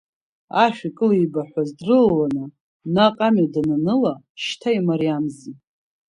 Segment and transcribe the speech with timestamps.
[0.63, 2.45] Ашә икылибаҳәоз дрылаланы,
[2.95, 5.53] наҟ амҩа дананыла, шьҭа имариамзи.